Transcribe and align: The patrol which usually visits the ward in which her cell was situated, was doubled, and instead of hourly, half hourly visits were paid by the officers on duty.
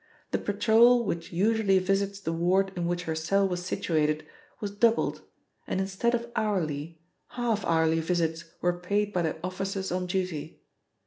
The 0.31 0.39
patrol 0.39 1.05
which 1.05 1.31
usually 1.31 1.77
visits 1.77 2.19
the 2.19 2.33
ward 2.33 2.71
in 2.75 2.87
which 2.87 3.03
her 3.03 3.13
cell 3.13 3.47
was 3.47 3.63
situated, 3.63 4.25
was 4.59 4.71
doubled, 4.71 5.21
and 5.67 5.79
instead 5.79 6.15
of 6.15 6.31
hourly, 6.35 6.99
half 7.27 7.63
hourly 7.65 7.99
visits 7.99 8.45
were 8.61 8.73
paid 8.79 9.13
by 9.13 9.21
the 9.21 9.37
officers 9.43 9.91
on 9.91 10.07
duty. 10.07 10.63